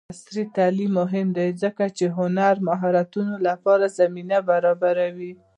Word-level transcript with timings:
عصري 0.13 0.43
تعلیم 0.57 0.91
مهم 1.01 1.27
دی 1.37 1.47
ځکه 1.63 1.83
چې 1.97 2.05
د 2.09 2.15
هنري 2.17 2.61
مهارتونو 2.69 3.35
لپاره 3.47 3.85
زمینه 3.99 4.37
برابروي. 4.49 5.33